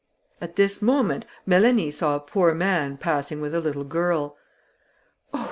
[0.41, 4.35] '"At this moment, Mélanie saw a poor man passing with a little girl.
[5.31, 5.39] "Oh!